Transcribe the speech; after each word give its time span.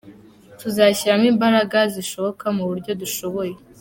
Tuzashyiramo 0.59 1.25
imbaraga 1.33 1.77
zishoboka 1.93 2.45
mu 2.55 2.63
buryo 2.69 2.91
dushoboye. 3.01 3.55